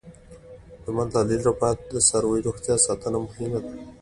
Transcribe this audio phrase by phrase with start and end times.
[0.83, 3.71] د مالدارۍ لپاره د څارویو روغتیا ساتنه مهمه ده.